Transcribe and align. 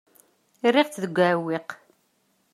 Rriɣ-tt 0.71 1.01
deg 1.03 1.15
uɛewwiq. 1.19 1.69